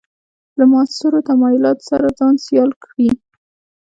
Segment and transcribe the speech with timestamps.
[0.57, 3.09] له معاصرو تمایلاتو سره ځان سیال کړي.